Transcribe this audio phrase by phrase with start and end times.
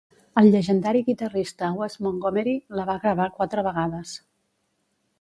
[0.41, 4.19] El llegendari guitarrista Wes Montgomery la va gravar quatre vegades.